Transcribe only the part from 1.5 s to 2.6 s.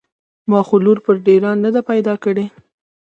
نده پيدا کړې.